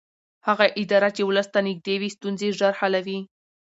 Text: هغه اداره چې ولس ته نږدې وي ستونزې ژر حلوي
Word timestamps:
هغه 0.47 0.65
اداره 0.81 1.09
چې 1.15 1.21
ولس 1.29 1.47
ته 1.53 1.59
نږدې 1.67 1.95
وي 2.01 2.09
ستونزې 2.15 2.49
ژر 2.59 2.73
حلوي 2.79 3.19